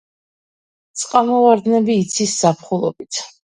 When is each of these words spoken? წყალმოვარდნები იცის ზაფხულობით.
წყალმოვარდნები 1.01 1.99
იცის 2.07 2.37
ზაფხულობით. 2.43 3.25